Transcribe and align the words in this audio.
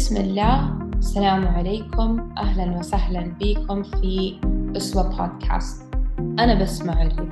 بسم 0.00 0.16
الله 0.16 0.78
السلام 0.98 1.48
عليكم 1.48 2.34
أهلا 2.38 2.78
وسهلا 2.78 3.36
بكم 3.40 3.82
في 3.82 4.40
أسوة 4.76 5.02
بودكاست 5.02 5.82
أنا 6.18 6.62
بسمع 6.62 7.02
لي 7.02 7.28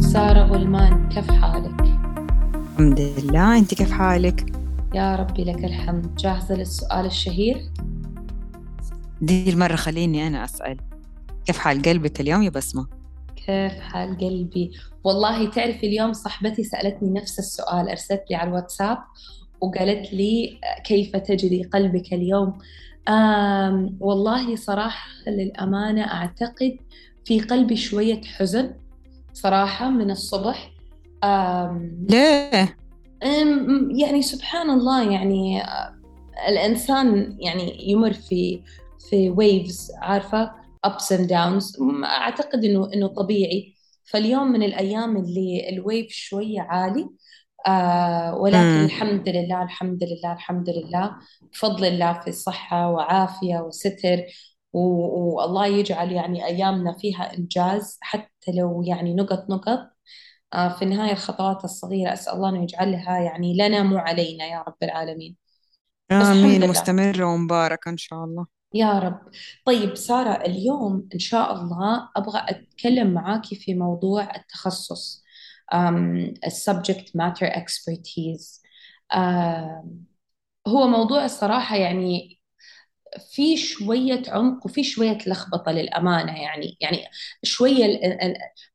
سارة 0.00 0.42
غلمان 0.42 1.08
كيف 1.08 1.30
حالك؟ 1.30 1.80
الحمد 2.72 3.00
لله 3.00 3.58
أنت 3.58 3.74
كيف 3.74 3.92
حالك؟ 3.92 4.52
يا 4.94 5.16
ربي 5.16 5.44
لك 5.44 5.64
الحمد 5.64 6.14
جاهزة 6.14 6.54
للسؤال 6.54 7.06
الشهير؟ 7.06 7.70
دي 9.20 9.50
المرة 9.50 9.76
خليني 9.76 10.26
أنا 10.26 10.44
أسأل 10.44 10.76
كيف 11.46 11.58
حال 11.58 11.82
قلبك 11.82 12.20
اليوم 12.20 12.42
يا 12.42 12.50
بسمة؟ 12.50 12.86
كيف 13.46 13.80
حال 13.80 14.18
قلبي؟ 14.18 14.70
والله 15.04 15.50
تعرفي 15.50 15.86
اليوم 15.86 16.12
صاحبتي 16.12 16.64
سألتني 16.64 17.10
نفس 17.20 17.38
السؤال 17.38 17.88
أرسلت 17.88 18.22
لي 18.30 18.36
على 18.36 18.48
الواتساب 18.48 18.98
وقالت 19.60 20.12
لي 20.12 20.60
كيف 20.84 21.16
تجري 21.16 21.62
قلبك 21.62 22.12
اليوم؟ 22.12 22.58
آم 23.08 23.96
والله 24.00 24.56
صراحة 24.56 25.08
للأمانة 25.26 26.02
أعتقد 26.02 26.76
في 27.24 27.40
قلبي 27.40 27.76
شوية 27.76 28.20
حزن 28.22 28.74
صراحة 29.32 29.90
من 29.90 30.10
الصبح. 30.10 30.70
آم 31.24 32.06
ليه؟ 32.08 32.76
أم 33.22 33.90
يعني 33.90 34.22
سبحان 34.22 34.70
الله 34.70 35.12
يعني 35.12 35.62
الإنسان 36.48 37.36
يعني 37.40 37.90
يمر 37.90 38.12
في 38.12 38.60
في 39.10 39.34
waves 39.34 40.02
عارفة؟ 40.02 40.50
ups 40.86 41.16
and 41.16 41.28
downs. 41.28 41.82
أعتقد 42.04 42.64
إنه 42.64 42.90
إنه 42.94 43.06
طبيعي. 43.06 43.74
فاليوم 44.04 44.52
من 44.52 44.62
الأيام 44.62 45.16
اللي 45.16 45.68
الويف 45.68 46.08
شوية 46.10 46.60
عالي 46.60 47.08
آه 47.66 48.34
ولكن 48.34 48.58
مم. 48.78 48.84
الحمد 48.84 49.28
لله 49.28 49.62
الحمد 49.62 50.04
لله 50.04 50.32
الحمد 50.32 50.70
لله. 50.70 51.16
بفضل 51.52 51.84
الله 51.84 52.20
في 52.20 52.32
صحة 52.32 52.90
وعافية 52.90 53.58
وستر 53.58 54.22
و- 54.72 55.34
والله 55.36 55.66
يجعل 55.66 56.12
يعني 56.12 56.46
أيامنا 56.46 56.96
فيها 56.98 57.34
إنجاز 57.38 57.98
حتى 58.00 58.52
لو 58.52 58.82
يعني 58.82 59.14
نقط 59.14 59.50
نقط. 59.50 59.78
آه 60.54 60.68
في 60.68 60.82
النهاية 60.82 61.12
الخطوات 61.12 61.64
الصغيرة 61.64 62.12
أسأل 62.12 62.34
الله 62.34 62.48
أنه 62.48 62.62
يجعلها 62.62 63.18
يعني 63.18 63.54
لنا 63.56 63.82
مو 63.82 63.98
علينا 63.98 64.44
يا 64.46 64.64
رب 64.68 64.76
العالمين. 64.82 65.36
بس 66.10 66.16
الحمد 66.16 66.36
آمين 66.36 66.60
لله. 66.60 66.66
مستمرة 66.70 67.24
ومباركة 67.24 67.88
إن 67.88 67.96
شاء 67.96 68.24
الله. 68.24 68.46
يا 68.74 68.98
رب. 68.98 69.20
طيب 69.66 69.94
سارة 69.96 70.30
اليوم 70.46 71.08
إن 71.14 71.18
شاء 71.18 71.52
الله 71.52 72.08
أبغى 72.16 72.42
أتكلم 72.48 73.14
معاكي 73.14 73.56
في 73.56 73.74
موضوع 73.74 74.36
التخصص. 74.36 75.24
Um, 75.72 76.34
subject 76.48 77.14
matter 77.14 77.46
expertise. 77.46 78.60
Um, 79.12 80.06
هو 80.68 80.86
موضوع 80.88 81.24
الصراحة 81.24 81.76
يعني 81.76 82.40
في 83.30 83.56
شوية 83.56 84.22
عمق 84.28 84.66
وفي 84.66 84.84
شوية 84.84 85.18
لخبطة 85.26 85.72
للأمانة 85.72 86.42
يعني 86.42 86.76
يعني 86.80 87.04
شوية 87.44 88.00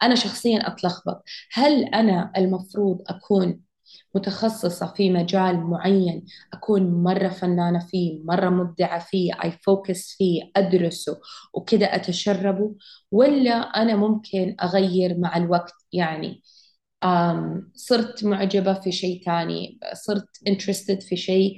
أنا 0.04 0.16
شخصيا 0.16 0.68
أتلخبط. 0.68 1.24
هل 1.54 1.84
أنا 1.86 2.32
المفروض 2.38 3.02
أكون 3.08 3.62
متخصصة 4.16 4.94
في 4.94 5.10
مجال 5.12 5.58
معين 5.68 6.26
أكون 6.54 7.04
مرة 7.04 7.28
فنانة 7.30 7.80
فيه 7.88 8.22
مرة 8.26 8.50
مبدعة 8.50 9.00
فيه 9.00 9.34
أي 9.44 9.52
فوكس 9.52 10.16
فيه 10.18 10.52
أدرسه 10.56 11.20
وكده 11.54 11.96
أتشربه 11.96 12.76
ولا 13.12 13.52
أنا 13.56 13.96
ممكن 13.96 14.56
أغير 14.64 15.18
مع 15.20 15.38
الوقت 15.38 15.74
يعني؟ 15.94 16.44
صرت 17.76 18.24
معجبة 18.24 18.74
في 18.74 18.92
شيء 18.92 19.24
تاني 19.26 19.80
صرت 19.94 20.28
interested 20.50 21.08
في 21.08 21.18
شيء 21.18 21.56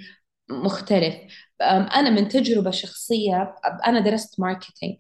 مختلف. 0.49 1.16
أنا 1.61 2.09
من 2.09 2.27
تجربة 2.27 2.72
شخصية 2.72 3.55
أنا 3.88 3.99
درست 3.99 4.39
marketing 4.39 4.97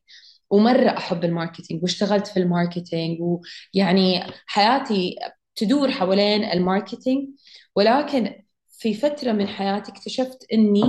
ومرة 0.49 0.89
أحب 0.97 1.23
ال 1.23 1.29
marketing 1.29 1.83
واشتغلت 1.83 2.27
في 2.27 2.37
ال 2.39 2.47
marketing 2.47 3.17
ويعني 3.21 4.23
حياتي 4.45 5.15
تدور 5.55 5.91
حوالين 5.91 6.43
ال 6.43 6.51
marketing. 6.51 7.29
ولكن 7.75 8.43
في 8.69 8.93
فترة 8.93 9.31
من 9.31 9.47
حياتي 9.47 9.91
اكتشفت 9.91 10.45
إني 10.53 10.83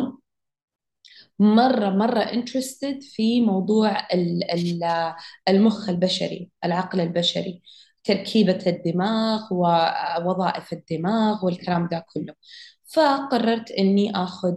مرة 1.38 1.90
مرة 1.90 2.24
interested 2.24 2.98
في 3.14 3.40
موضوع 3.40 4.06
ال- 4.14 4.50
ال- 4.52 5.14
المخ 5.48 5.88
البشري 5.88 6.50
العقل 6.64 7.00
البشري. 7.00 7.62
تركيبة 8.04 8.58
الدماغ 8.66 9.40
ووظائف 9.50 10.72
الدماغ 10.72 11.44
والكلام 11.46 11.88
ده 11.88 12.06
كله. 12.14 12.34
فقررت 12.84 13.70
إني 13.70 14.16
آخذ 14.16 14.54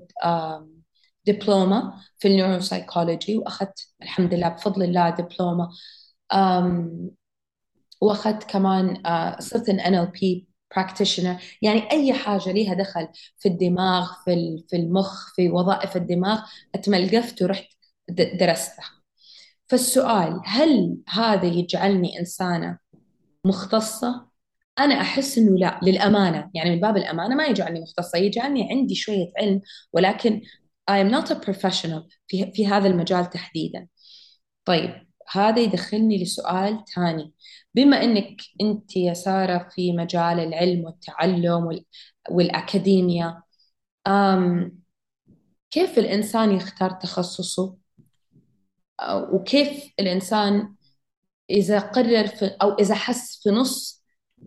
دبلومة 1.28 1.94
في 2.18 2.28
النيوروسايكولوجي 2.28 3.38
وأخذت 3.38 3.88
الحمد 4.02 4.34
لله 4.34 4.50
بفضل 4.50 4.84
الله 4.84 5.09
دبلومة. 5.09 5.69
آم، 6.34 7.09
وأخذت 8.02 8.44
كمان 8.44 9.03
صرت 9.40 9.69
ان 9.69 9.79
NLP 9.79 10.46
practitioner. 10.79 11.41
يعني 11.62 11.91
أي 11.91 12.14
حاجة 12.14 12.52
ليها 12.52 12.74
دخل 12.74 13.08
في 13.38 13.50
الدماغ 13.50 14.12
في 14.25 14.64
في 14.69 14.75
المخ 14.75 15.34
في 15.35 15.50
وظائف 15.50 15.96
الدماغ 15.97 16.41
اتملقفت 16.75 17.41
ورحت 17.41 17.66
درستها. 18.09 18.85
فالسؤال 19.68 20.41
هل 20.46 20.97
هذا 21.08 21.46
يجعلني 21.46 22.19
إنسانة؟ 22.19 22.78
مختصة. 23.46 24.28
أنا 24.80 25.02
أحس 25.02 25.38
إنه 25.38 25.58
لا 25.58 25.80
للأمانة 25.84 26.52
يعني 26.53 26.70
من 26.75 26.80
باب 26.81 26.98
الأمانة 26.98 27.36
ما 27.36 27.46
يجعلني 27.46 27.81
مختصة 27.81 28.18
يجعلني 28.18 28.70
عندي 28.72 28.96
شوية 28.96 29.31
علم 29.38 29.62
ولكن 29.94 30.42
I 30.92 30.94
am 30.94 31.12
not 31.12 31.31
a 31.31 31.36
professional 31.36 32.02
في 32.28 32.52
في 32.53 32.68
هذا 32.68 32.88
المجال 32.88 33.30
تحديدا. 33.30 33.88
طيب 34.66 35.08
هذا 35.31 35.59
يدخلني 35.59 36.24
لسؤال 36.24 36.84
ثاني. 36.96 37.34
بما 37.76 38.03
إنك 38.03 38.42
أنت 38.62 38.97
يا 38.97 39.14
سارة 39.14 39.70
في 39.72 39.92
مجال 39.94 40.40
العلم 40.40 40.86
والتعلم 40.86 41.66
وال... 41.66 41.86
والاكاديميا 42.30 43.42
أم... 44.08 44.80
كيف 45.72 46.00
الإنسان 46.00 46.52
يختار 46.56 46.92
تخصصه؟ 46.92 47.78
وكيف 49.34 49.94
الإنسان 50.00 50.76
إذا 51.50 51.80
قرر 51.80 52.28
في... 52.28 52.46
أو 52.46 52.74
إذا 52.74 52.96
حس 52.96 53.40
في 53.44 53.50
نص 53.50 54.03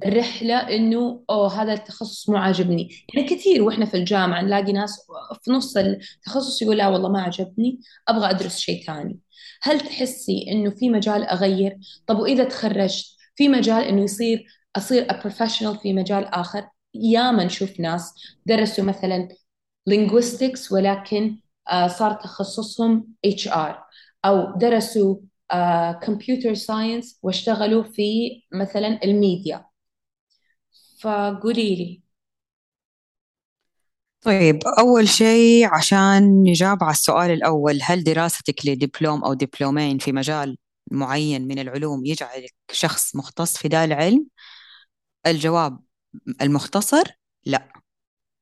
الرحلة 0.06 0.54
إنه 0.54 1.24
أوه 1.30 1.62
هذا 1.62 1.72
التخصص 1.72 2.28
مو 2.28 2.36
عاجبني. 2.36 2.88
يعني 3.14 3.28
كثير 3.28 3.62
وإحنا 3.62 3.86
في 3.86 3.96
الجامعة 3.96 4.42
نلاقي 4.42 4.72
ناس 4.72 5.06
في 5.42 5.50
نص 5.50 5.76
التخصص 5.76 6.62
يقول 6.62 6.76
لا 6.76 6.88
والله 6.88 7.08
ما 7.08 7.22
عجبني 7.22 7.80
أبغى 8.08 8.30
أدرس 8.30 8.58
شيء 8.58 8.84
ثاني. 8.86 9.18
هل 9.62 9.80
تحسي 9.80 10.46
إنه 10.52 10.70
في 10.70 10.90
مجال 10.90 11.24
أغير؟ 11.24 11.78
طب 12.06 12.18
وإذا 12.18 12.44
تخرجت 12.44 13.06
في 13.34 13.48
مجال 13.48 13.84
إنه 13.84 14.02
يصير 14.04 14.46
أصير 14.76 15.08
professional 15.08 15.82
في 15.82 15.92
مجال 15.92 16.24
آخر؟ 16.24 16.68
ياما 16.94 17.44
نشوف 17.44 17.80
ناس 17.80 18.14
درسوا 18.46 18.84
مثلا 18.84 19.28
linguistics 19.90 20.72
ولكن 20.72 21.38
آه، 21.70 21.88
صار 21.88 22.12
تخصصهم 22.12 23.14
HR 23.26 23.74
أو 24.24 24.58
درسوا 24.58 25.16
computer 26.02 26.54
science 26.54 27.18
واشتغلوا 27.22 27.82
في 27.82 28.02
مثلا 28.52 29.00
الميديا. 29.04 29.66
فقولي 31.00 31.76
لي. 31.76 32.02
طيب 34.20 34.58
أول 34.78 35.08
شيء 35.08 35.66
عشان 35.74 36.42
نجاوب 36.42 36.84
على 36.84 36.92
السؤال 36.92 37.30
الأول 37.30 37.78
هل 37.82 38.04
دراستك 38.04 38.66
لدبلوم 38.66 39.24
أو 39.24 39.34
دبلومين 39.34 39.98
في 39.98 40.12
مجال 40.12 40.56
معين 40.90 41.48
من 41.48 41.58
العلوم 41.58 42.04
يجعلك 42.06 42.54
شخص 42.72 43.16
مختص 43.16 43.56
في 43.56 43.68
ذا 43.68 43.84
العلم؟ 43.84 44.26
الجواب 45.26 45.80
المختصر 46.42 47.04
لا. 47.46 47.72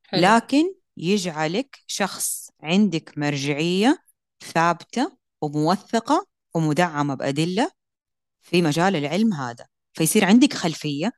حلو. 0.04 0.20
لكن 0.22 0.74
يجعلك 0.96 1.78
شخص 1.86 2.50
عندك 2.62 3.18
مرجعية 3.18 3.98
ثابتة 4.54 5.16
وموثقة 5.40 6.26
ومدعمة 6.58 7.14
بأدلة 7.14 7.70
في 8.42 8.62
مجال 8.62 8.96
العلم 8.96 9.34
هذا. 9.34 9.66
فيصير 9.92 10.24
عندك 10.24 10.54
خلفية 10.54 11.12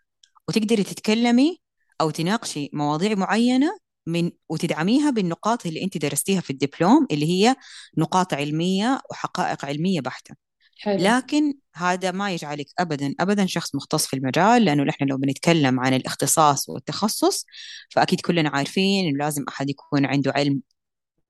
وتقدري 0.48 0.82
تتكلمي 0.82 1.60
أو 2.00 2.10
تناقشي 2.10 2.70
مواضيع 2.72 3.14
معينة 3.14 3.78
من 4.06 4.30
وتدعميها 4.48 5.10
بالنقاط 5.10 5.66
اللي 5.66 5.84
أنت 5.84 5.98
درستيها 5.98 6.40
في 6.40 6.50
الدبلوم 6.50 7.06
اللي 7.10 7.26
هي 7.26 7.56
نقاط 7.98 8.34
علمية 8.34 9.00
وحقائق 9.10 9.64
علمية 9.64 10.00
بحتة. 10.00 10.34
حلو. 10.80 10.98
لكن 11.04 11.54
هذا 11.74 12.10
ما 12.10 12.32
يجعلك 12.32 12.66
أبدا 12.78 13.14
أبدا 13.20 13.46
شخص 13.46 13.74
مختص 13.74 14.06
في 14.06 14.16
المجال 14.16 14.64
لأنه 14.64 14.82
نحن 14.82 15.04
لو 15.04 15.16
بنتكلم 15.16 15.80
عن 15.80 15.94
الاختصاص 15.94 16.68
والتخصص 16.68 17.46
فأكيد 17.90 18.20
كلنا 18.20 18.48
عارفين 18.48 19.06
إنه 19.08 19.24
لازم 19.24 19.44
أحد 19.48 19.70
يكون 19.70 20.06
عنده 20.06 20.32
علم 20.36 20.60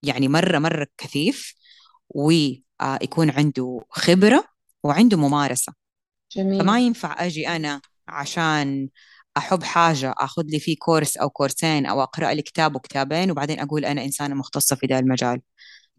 يعني 0.03 0.29
مرة 0.29 0.59
مرة 0.59 0.87
كثيف. 0.99 1.55
ويكون 2.11 3.31
عنده 3.31 3.81
خبرة 3.91 4.45
وعنده 4.83 5.17
ممارسة. 5.17 5.73
جميل. 6.33 6.61
فما 6.61 6.81
ينفع 6.81 7.27
أجي 7.27 7.49
أنا 7.49 7.81
عشان 8.09 8.89
أحب 9.37 9.63
حاجة 9.63 10.15
أخذ 10.19 10.43
لي 10.47 10.61
فيه 10.61 10.77
كورس 10.79 11.17
أو 11.17 11.31
كورسين 11.31 11.87
أو 11.87 12.03
أقرأ 12.03 12.33
لي 12.35 12.43
كتاب 12.43 12.77
وكتابين 12.77 13.31
وبعدين 13.31 13.61
أقول 13.61 13.85
أنا 13.85 14.05
إنسانة 14.05 14.35
مختصة 14.35 14.77
في 14.77 14.87
ذا 14.87 14.99
المجال. 14.99 15.41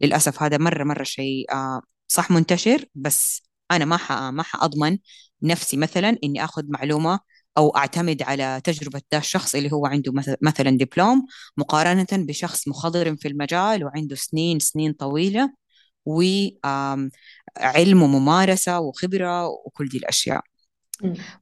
للأسف 0.01 0.43
هذا 0.43 0.57
مرة 0.57 0.83
مرة 0.83 1.03
شيء 1.03 1.45
آه، 1.53 1.81
صح 2.07 2.31
منتشر 2.31 2.85
بس 2.95 3.43
أنا 3.71 3.85
ما. 3.85 4.31
ما 4.31 4.43
حأضمن 4.43 4.97
نفسي 5.43 5.77
مثلا 5.77 6.17
إني 6.23 6.43
أخذ 6.43 6.63
معلومة 6.69 7.19
أو 7.57 7.69
أعتمد 7.77 8.21
على 8.23 8.61
تجربة 8.63 9.01
ذا 9.13 9.17
الشخص 9.19 9.55
اللي 9.55 9.71
هو 9.71 9.85
عنده 9.85 10.13
مثلا 10.41 10.77
دبلوم 10.77 11.25
مقارنة 11.57 12.07
بشخص 12.11 12.67
مخضرم 12.67 13.15
في 13.15 13.27
المجال 13.27 13.83
وعنده 13.83 14.15
سنين 14.15 14.59
سنين 14.59 14.93
طويلة. 14.93 15.53
وعلم 16.05 17.11
وممارسة 18.03 18.79
وخبرة 18.79 19.47
وكل 19.47 19.89
دي 19.89 19.97
الأشياء. 19.97 20.41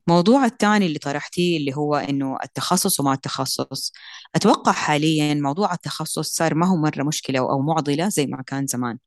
موضوع 0.07 0.45
الثاني 0.45 0.85
اللي 0.85 0.99
طرحتيه 0.99 1.57
اللي 1.57 1.75
هو 1.75 1.95
إنه 1.95 2.37
التخصص 2.43 2.99
وما 2.99 3.13
التخصص. 3.13 3.93
أتوقع 4.35 4.71
حاليا 4.71 5.33
موضوع 5.33 5.73
التخصص 5.73 6.29
صار 6.35 6.55
ما 6.55 6.67
هو 6.67 6.75
مرة 6.77 7.03
مشكلة 7.03 7.39
أو 7.39 7.61
معضلة 7.61 8.09
زي 8.09 8.25
ما 8.27 8.43
كان 8.43 8.67
زمان. 8.67 8.97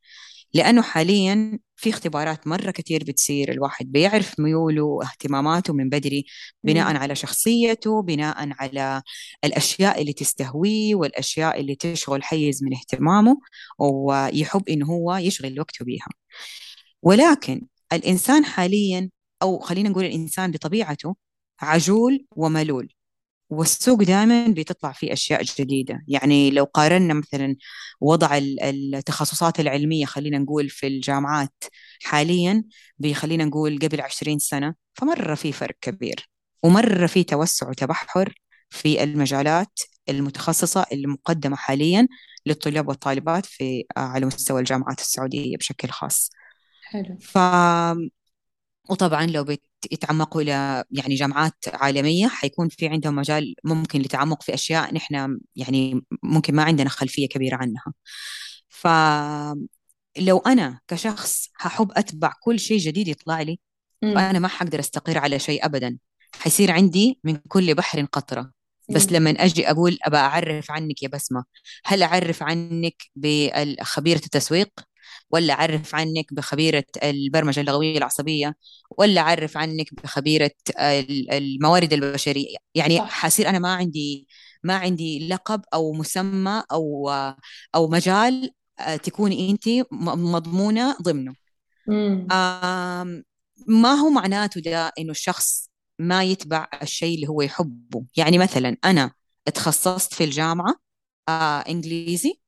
لأنه 0.54 0.82
حاليا 0.82 1.58
في 1.76 1.90
اختبارات 1.90 2.46
مرة 2.46 2.70
كثير 2.70 3.04
بتصير 3.04 3.52
الواحد 3.52 3.93
بيعرف 3.93 4.40
ميوله 4.40 4.82
واهتماماته 4.82 5.72
من 5.72 5.88
بدري 5.88 6.25
بناء 6.64 6.96
على 6.96 7.14
شخصيته 7.14 8.02
بناء 8.02 8.49
على 8.60 9.02
الأشياء 9.44 10.00
اللي 10.00 10.12
تستهويه 10.12 10.94
والأشياء 10.94 11.60
اللي 11.60 11.75
تشغل 11.75 12.22
حيز 12.25 12.64
من 12.64 12.75
اهتمامه 12.75 13.37
ويحب 13.78 14.69
إنه 14.69 14.87
هو 14.87 15.16
يشغل 15.16 15.60
وقته 15.60 15.84
بيها. 15.84 16.08
ولكن 17.02 17.66
الإنسان 17.93 18.44
حاليا 18.44 19.10
أو 19.43 19.58
خلينا 19.58 19.88
نقول 19.88 20.04
الإنسان 20.04 20.50
بطبيعته 20.50 21.16
عجول 21.60 22.26
وملول. 22.37 22.93
والسوق 23.52 24.02
دائما 24.02 24.49
بتطلع 24.49 24.93
فيه 24.93 25.12
أشياء 25.12 25.43
جديدة. 25.43 26.04
يعني 26.08 26.50
لو 26.50 26.64
قارنا 26.64 27.14
مثلا 27.14 27.56
وضع 28.00 28.38
التخصصات 28.62 29.60
العلمية 29.60 30.04
خلينا 30.04 30.38
نقول 30.38 30.69
في 30.70 30.87
الجامعات 30.87 31.64
حاليا 32.02 32.64
بخلينا 32.99 33.44
نقول 33.44 33.78
قبل 33.78 34.00
عشرين 34.00 34.38
سنة 34.38 34.75
فمرة 34.94 35.34
في 35.34 35.52
فرق 35.52 35.76
كبير. 35.81 36.31
ومرة 36.62 37.06
في 37.06 37.25
توسع 37.25 37.69
وتبحر 37.69 38.34
في 38.70 39.02
المجالات 39.02 39.81
المتخصصة 40.08 40.87
اللي 40.93 41.06
مقدمة 41.06 41.56
حاليا 41.56 42.08
للطلاب 42.46 42.88
والطالبات 42.88 43.46
في 43.46 43.84
على 43.96 44.26
مستوى 44.26 44.60
الجامعات 44.60 45.00
السعودية 45.00 45.56
بشكل 45.56 45.88
خاص. 45.88 46.31
حلو. 46.82 47.19
ف 47.20 47.38
وطبعا 48.90 49.26
لو 49.26 49.44
بيتعمقوا 49.90 50.43
إلى 50.43 50.84
يعني 50.90 51.14
جامعات 51.14 51.55
عالمية 51.73 52.29
حيكون 52.29 52.69
في 52.69 52.88
عندهم 52.88 53.14
مجال 53.17 53.55
ممكن 53.64 53.99
للتعمق 53.99 54.43
في 54.43 54.55
أشياء 54.55 54.94
نحن 54.94 55.38
يعني 55.56 56.02
ممكن 56.23 56.55
ما 56.55 56.62
عندنا 56.62 56.88
خلفية 56.88 57.29
كبيرة 57.29 57.56
عنها. 57.56 57.93
فلو 58.69 60.38
أنا 60.46 60.81
كشخص 60.88 61.49
هحب 61.56 61.93
أتبع 61.96 62.32
كل 62.43 62.61
شيء 62.61 62.79
جديد 62.79 63.08
يطلع 63.08 63.43
لي 63.43 63.58
فأنا 64.02 64.38
ما 64.38 64.49
حقدر 64.49 64.81
أستقر 64.81 65.19
على 65.19 65.38
شيء 65.38 65.67
أبدا. 65.67 65.99
حيصير 66.35 66.70
عندي 66.70 67.20
من 67.25 67.37
كل 67.49 67.75
بحر 67.75 68.05
قطرة. 68.05 68.50
بس 68.88 69.12
لما 69.12 69.31
أجي 69.31 69.70
أقول 69.70 69.99
أبى 70.02 70.17
أعرف 70.17 70.70
عنك 70.70 71.02
يا 71.02 71.08
بسمة 71.08 71.44
هل 71.85 72.02
أعرف 72.02 72.43
عنك 72.43 72.94
بخبيرة 73.17 74.19
التسويق؟ 74.25 74.69
ولا 75.32 75.55
أعرف 75.55 75.94
عنك 75.94 76.34
بخبيرة 76.34 76.84
البرمجة 77.02 77.61
اللغوية 77.61 77.99
العصبية 77.99 78.55
ولا 78.99 79.20
أعرف 79.20 79.56
عنك 79.56 79.94
بخبيرة 79.94 80.50
الموارد 81.32 81.93
البشرية. 81.93 82.56
يعني. 82.75 83.00
حصير 83.00 83.49
أنا 83.49 83.58
ما 83.58 83.75
عندي 83.75 84.29
ما 84.62 84.76
عندي 84.76 85.29
لقب 85.29 85.62
أو 85.75 85.93
مسمى 85.93 86.62
أو 86.73 87.11
أو 87.75 87.88
مجال 87.88 88.50
آه، 88.81 88.96
تكوني 88.96 89.50
أنت 89.50 89.69
مضمونة 89.93 90.96
ضمنه. 91.02 91.35
ما 93.67 93.94
هو 93.94 94.11
معناته 94.11 94.61
ده 94.61 94.93
إنه 94.99 95.11
الشخص 95.11 95.70
ما 95.99 96.25
يتبع 96.25 96.69
الشيء 96.82 97.14
اللي 97.14 97.28
هو 97.28 97.43
يحبه؟ 97.43 98.05
يعني 98.17 98.38
مثلا 98.38 98.76
أنا 98.85 99.12
تخصصت 99.55 100.14
في 100.14 100.25
الجامعة 100.25 100.75
آه 101.28 101.58
إنجليزي 101.61 102.42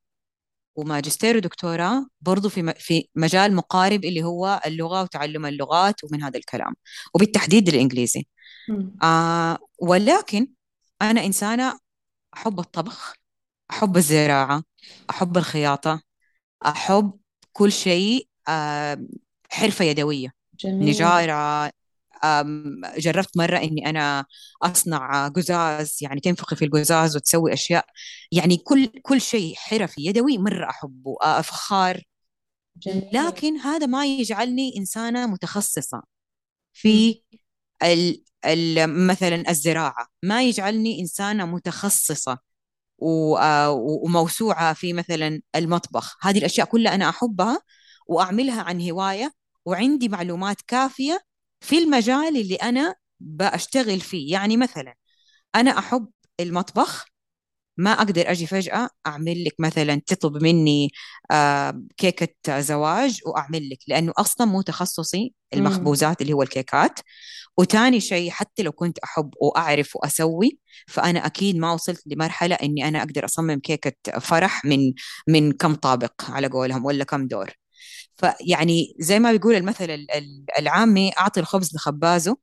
وماجستير 0.77 1.37
ودكتوراه 1.37 2.07
برضو 2.21 2.49
في 2.49 2.75
في 2.79 3.09
مجال 3.15 3.55
مقارب 3.55 4.05
اللي 4.05 4.23
هو 4.25 4.61
اللغة 4.67 5.03
وتعلم 5.03 5.47
اللغات 5.47 6.05
ومن 6.05 6.23
هذا 6.23 6.39
الكلام 6.39 6.75
وبالتحديد 7.15 7.69
الإنجليزي. 7.69 8.27
آه 9.03 9.59
ولكن 9.79 10.49
أنا 11.03 11.25
إنسانة 11.25 11.79
أحب 12.35 12.61
الطبخ 12.61 13.15
أحب 13.71 13.97
الزراعة 13.97 14.63
أحب 15.11 15.37
الخياطة 15.37 16.03
أحب 16.67 17.13
كل 17.53 17.73
شيء 17.73 18.29
آه 18.49 19.07
حرفة 19.51 19.85
يدوية. 19.85 20.33
جميل. 20.61 20.89
نجارة 20.89 21.71
جربت 22.99 23.37
مرة 23.37 23.59
إني 23.59 23.91
أنا 23.91 24.25
أصنع 24.63 25.29
قزاز 25.29 25.99
يعني 26.03 26.21
تنفخي 26.21 26.57
في 26.57 26.65
القزاز 26.65 27.17
وتسوي 27.17 27.53
أشياء 27.53 27.87
يعني 28.33 28.57
كل 28.57 28.87
كل 29.03 29.21
شيء 29.21 29.55
حرفي 29.57 30.07
يدوي 30.07 30.39
مرة 30.39 30.71
أحبه 30.71 31.17
فخار 31.43 32.03
جميل. 32.77 33.09
لكن 33.13 33.57
هذا 33.59 33.87
ما 33.87 34.07
يجعلني 34.07 34.75
إنسانة 34.79 35.27
متخصصة 35.27 36.03
في 36.73 37.23
ال 37.83 38.25
ال 38.47 39.07
مثلا 39.07 39.51
الزراعة. 39.51 40.07
ما 40.23 40.43
يجعلني 40.43 41.01
إنسانة 41.01 41.47
متخصصة 41.47 42.39
وموسوعة 42.99 44.73
في 44.75 44.93
مثلا 44.93 45.41
المطبخ. 45.57 46.17
هذه 46.23 46.39
الأشياء 46.39 46.67
كلها 46.67 46.95
أنا 46.95 47.09
أحبها 47.09 47.61
وأعملها 48.07 48.63
عن 48.63 48.91
هواية 48.91 49.33
وعندي 49.67 50.09
معلومات 50.09 50.61
كافية 50.67 51.21
في 51.65 51.79
المجال 51.79 52.37
اللي 52.37 52.55
أنا 52.55 52.95
بشتغل 53.21 54.01
فيه. 54.01 54.33
يعني 54.33 54.57
مثلا 54.57 54.95
أنا 55.57 55.79
أحب 55.79 56.09
المطبخ 56.41 57.07
ما 57.77 57.93
أقدر 57.93 58.31
أجي 58.31 58.47
فجأة 58.47 58.89
أعمل 59.07 59.45
لك 59.45 59.55
مثلا 59.61 60.03
تطلب 60.07 60.43
مني 60.43 60.91
آه 61.31 61.83
كيكة 61.97 62.61
زواج 62.61 63.21
وأعمل 63.27 63.71
لك 63.71 63.79
لأنه 63.89 64.13
أصلا 64.19 64.47
مو 64.47 64.63
تخصصي 64.63 65.35
المخبوزات 65.55 66.23
اللي 66.23 66.33
هو 66.33 66.43
الكيكات. 66.43 67.01
وتاني 67.59 68.01
شيء 68.01 68.31
حتى 68.31 68.63
لو 68.63 68.73
كنت 68.73 68.99
أحب 68.99 69.31
وأعرف 69.43 69.97
وأسوي 69.97 70.59
فأنا 70.89 71.27
أكيد 71.27 71.57
ما 71.57 71.73
وصلت 71.73 72.03
لمرحلة 72.07 72.55
إني 72.57 72.89
أنا 72.89 72.99
أقدر 72.99 73.25
أصمم 73.25 73.61
كيكة 73.61 74.21
فرح 74.21 74.65
من 74.65 74.93
من 75.29 75.53
كم 75.53 75.75
طابق 75.75 76.13
على 76.31 76.47
قولهم 76.49 76.85
ولا 76.85 77.05
كم 77.05 77.27
دور. 77.29 77.64
فيعني 78.17 78.97
زي 78.99 79.19
ما 79.19 79.33
بيقول 79.33 79.55
المثل 79.55 80.07
العامي 80.59 81.13
أعطي 81.19 81.41
الخبز 81.41 81.75
لخبازه 81.75 82.37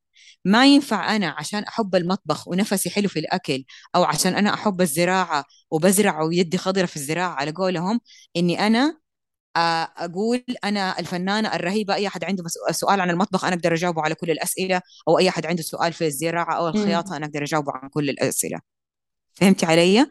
ما 0.44 0.66
ينفع 0.66 1.16
أنا 1.16 1.28
عشان 1.38 1.62
أحب 1.64 1.94
المطبخ 1.94 2.48
ونفسي 2.48 2.90
حلو 2.90 3.08
في 3.08 3.18
الأكل 3.18 3.64
أو 3.94 4.04
عشان 4.04 4.34
أنا 4.34 4.54
أحب 4.54 4.80
الزراعة 4.80 5.44
وبزرع 5.70 6.22
ويدي 6.22 6.58
خضرة 6.58 6.86
في 6.86 6.96
الزراعة 6.96 7.34
على 7.34 7.50
قولهم 7.52 8.00
إني 8.36 8.66
أنا 8.66 8.98
أقول 9.56 10.44
أنا 10.64 10.98
الفنانة 10.98 11.54
الرهيبة 11.54 11.94
أي 11.94 12.06
أحد 12.06 12.24
عنده 12.24 12.44
سؤال 12.70 13.00
عن 13.00 13.10
المطبخ 13.10 13.44
أنا 13.44 13.54
أقدر 13.56 13.74
أجاوبه 13.74 14.02
على 14.02 14.14
كل 14.14 14.30
الأسئلة 14.30 14.80
أو 15.08 15.18
أي 15.18 15.28
أحد 15.28 15.46
عنده 15.46 15.62
سؤال 15.62 15.92
في 15.92 16.06
الزراعة 16.06 16.56
أو 16.58 16.68
الخياطة 16.68 17.16
أنا 17.16 17.26
أقدر 17.26 17.42
أجاوبه 17.42 17.72
عن 17.74 17.88
كل 17.88 18.10
الأسئلة 18.10 18.60
فهمتي 19.34 19.66
علي؟ 19.66 20.06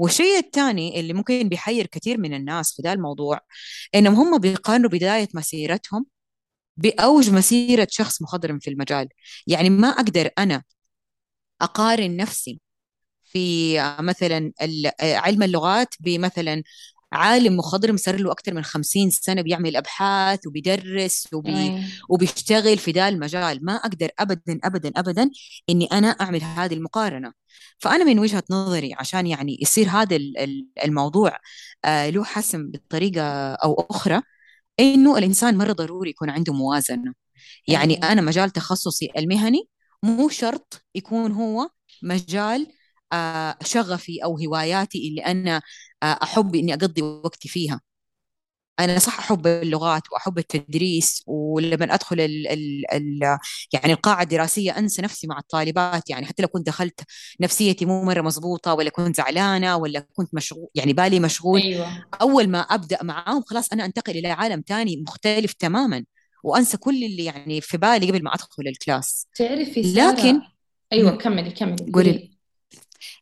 والشيء 0.00 0.38
الثاني 0.38 1.00
اللي 1.00 1.12
ممكن 1.12 1.48
بيحير 1.48 1.86
كثير 1.86 2.18
من 2.20 2.34
الناس 2.34 2.74
في 2.76 2.82
ذا 2.82 2.92
الموضوع 2.92 3.40
إنهم 3.94 4.14
هم 4.14 4.38
بيقارنوا 4.38 4.90
بداية 4.90 5.28
مسيرتهم 5.34 6.06
بأوج 6.76 7.30
مسيرة 7.30 7.88
شخص 7.90 8.22
مخضرم 8.22 8.58
في 8.58 8.70
المجال. 8.70 9.08
يعني 9.46 9.70
ما 9.70 9.88
أقدر 9.88 10.30
أنا 10.38 10.62
أقارن 11.60 12.16
نفسي 12.16 12.60
في 13.24 13.74
مثلا 14.00 14.52
علم 15.02 15.42
اللغات 15.42 15.94
بمثلا 16.00 16.62
عالم 17.12 17.56
مخضرم 17.56 17.96
صار 17.96 18.16
له 18.16 18.32
أكثر 18.32 18.54
من 18.54 18.64
خمسين 18.64 19.10
سنة 19.10 19.42
بيعمل 19.42 19.76
أبحاث 19.76 20.46
وبيدرس 20.46 21.28
وبي... 21.32 21.84
وبيشتغل 22.08 22.78
في 22.78 22.90
ذا 22.90 23.08
المجال. 23.08 23.64
ما 23.64 23.76
أقدر 23.76 24.10
أبدا 24.18 24.60
أبدا 24.64 24.92
أبدا 24.96 25.30
إني 25.70 25.86
أنا 25.86 26.08
أعمل 26.08 26.42
هذه 26.42 26.74
المقارنة. 26.74 27.32
فأنا 27.78 28.04
من 28.04 28.18
وجهة 28.18 28.42
نظري 28.50 28.94
عشان 28.94 29.26
يعني 29.26 29.58
يصير 29.62 29.88
هذا 29.88 30.18
الموضوع 30.84 31.38
آه، 31.84 32.10
له 32.10 32.24
حسم 32.24 32.70
بطريقة 32.70 33.54
أو 33.54 33.86
أخرى 33.90 34.22
إنه 34.80 35.18
الإنسان 35.18 35.58
مرة 35.58 35.72
ضروري 35.72 36.10
يكون 36.10 36.30
عنده 36.30 36.52
موازنة. 36.52 37.14
يعني 37.68 37.94
أنا 37.94 38.22
مجال 38.22 38.50
تخصصي 38.50 39.10
المهني 39.18 39.68
مو 40.02 40.28
شرط 40.28 40.86
يكون 40.94 41.32
هو 41.32 41.70
مجال 42.02 42.66
آه، 43.12 43.56
شغفي 43.64 44.24
أو 44.24 44.38
هواياتي 44.38 45.08
اللي 45.08 45.20
أنا 45.26 45.62
أحب 46.02 46.54
إني 46.54 46.74
أقضي 46.74 47.02
وقتي 47.02 47.48
فيها. 47.48 47.80
أنا 48.80 48.98
صح 48.98 49.18
أحب 49.18 49.46
اللغات 49.46 50.02
وأحب 50.12 50.38
التدريس 50.38 51.22
ولما 51.26 51.94
أدخل 51.94 52.20
ال 52.20 52.48
ال 52.48 52.92
ال 52.92 53.38
يعني 53.72 53.92
القاعة 53.92 54.22
الدراسية 54.22 54.78
أنسى 54.78 55.02
نفسي 55.02 55.26
مع 55.26 55.38
الطالبات 55.38 56.10
يعني 56.10 56.26
حتى 56.26 56.42
لو 56.42 56.48
كنت 56.48 56.66
دخلت 56.66 57.00
نفسيتي 57.40 57.84
مو 57.84 58.04
مرة 58.04 58.20
مضبوطة 58.20 58.74
ولا 58.74 58.90
كنت 58.90 59.16
زعلانة 59.16 59.76
ولا 59.76 60.06
كنت 60.14 60.34
مشغول 60.34 60.68
يعني 60.74 60.92
بالي 60.92 61.20
مشغول 61.20 61.60
أيوه. 61.60 62.04
أول 62.20 62.48
ما 62.48 62.60
أبدأ 62.60 63.02
معاهم 63.02 63.42
خلاص 63.42 63.72
أنا 63.72 63.84
أنتقل 63.84 64.16
إلى 64.16 64.28
عالم 64.28 64.62
ثاني 64.66 65.04
مختلف 65.06 65.52
تماما 65.52 66.04
وأنسى 66.44 66.76
كل 66.76 67.04
اللي 67.04 67.24
يعني 67.24 67.60
في 67.60 67.76
بالي 67.78 68.10
قبل 68.10 68.22
ما 68.22 68.34
أدخل 68.34 68.62
الكلاس. 68.66 69.26
تعرفي 69.34 69.80
لكن 69.80 69.94
سارة 69.94 70.42
أيوه 70.92 71.16
كملي 71.16 71.50
كملي 71.50 71.92
قولي. 71.92 72.10
قولي. 72.10 72.30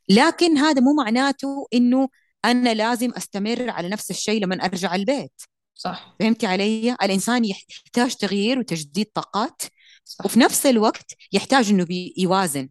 لكن 0.08 0.58
هذا 0.58 0.80
مو 0.80 0.94
معناته 0.94 1.68
إنه 1.74 2.08
أنا 2.44 2.74
لازم 2.74 3.10
أستمر 3.16 3.70
على 3.70 3.88
نفس 3.88 4.10
الشيء 4.10 4.42
لما 4.42 4.64
أرجع 4.64 4.94
البيت. 4.94 5.42
صح. 5.74 6.16
فهمتي 6.20 6.46
علي؟ 6.46 6.96
الإنسان 7.02 7.44
يحتاج 7.44 8.14
تغيير 8.14 8.58
وتجديد 8.58 9.06
طاقات. 9.14 9.62
صح. 10.04 10.24
وفي 10.24 10.38
نفس 10.38 10.66
الوقت 10.66 11.14
يحتاج 11.32 11.70
إنه 11.70 11.86
يوازن. 12.16 12.68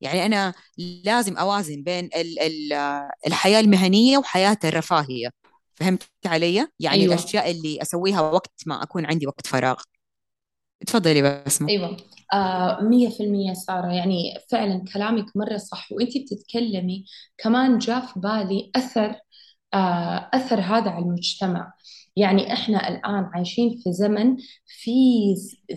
يعني 0.00 0.26
أنا 0.26 0.54
لازم 1.04 1.36
أوازن 1.36 1.82
بين 1.82 2.04
ال 2.04 2.38
ال 2.40 2.72
الحياة 3.26 3.60
المهنية 3.60 4.18
وحياة 4.18 4.58
الرفاهية. 4.64 5.30
فهمت 5.74 6.02
علي؟ 6.26 6.68
يعني 6.80 7.02
أيوه. 7.02 7.14
الأشياء 7.14 7.50
اللي 7.50 7.82
أسويها 7.82 8.20
وقت 8.20 8.62
ما 8.66 8.82
أكون 8.82 9.06
عندي 9.06 9.26
وقت 9.26 9.46
فراغ. 9.46 9.82
تفضلي 10.86 11.42
بسمة 11.46 11.68
أيوه. 11.68 11.96
آه 12.32 12.80
مية 12.82 13.08
في 13.08 13.22
المية 13.22 13.52
سارة 13.54 13.92
يعني 13.92 14.34
فعلا 14.50 14.84
كلامك 14.94 15.36
مرة 15.36 15.56
صح 15.56 15.92
وانتي 15.92 16.18
بتتكلمي 16.24 17.04
كمان 17.38 17.78
جاء 17.78 18.06
في 18.06 18.20
بالي 18.20 18.70
أثر 18.76 19.16
آه 19.74 20.30
أثر 20.34 20.60
هذا 20.60 20.90
على 20.90 21.04
المجتمع. 21.04 21.72
يعني 22.16 22.52
إحنا 22.52 22.88
الآن 22.88 23.30
عايشين 23.34 23.80
في 23.84 23.92
زمن 23.92 24.36
في 24.66 24.90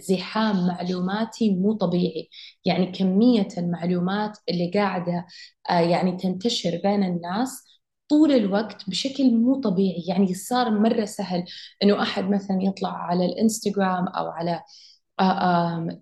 زحام 0.09 0.67
معلوماتي 0.67 1.49
مو 1.55 1.73
طبيعي. 1.73 2.29
يعني 2.65 2.91
كمية 2.91 3.47
المعلومات 3.57 4.37
اللي 4.49 4.71
قاعدة 4.73 5.25
آه 5.69 5.79
يعني 5.79 6.17
تنتشر 6.17 6.79
بين 6.83 7.03
الناس 7.03 7.63
طول 8.09 8.31
الوقت 8.31 8.89
بشكل 8.89 9.31
مو 9.35 9.61
طبيعي. 9.61 10.03
يعني 10.07 10.33
صار 10.33 10.69
مرة 10.79 11.05
سهل 11.05 11.43
إنه 11.83 12.01
أحد 12.01 12.23
مثلا 12.29 12.57
يطلع 12.63 12.89
على 12.93 13.25
الإنستغرام 13.25 14.07
أو 14.07 14.27
على 14.27 14.61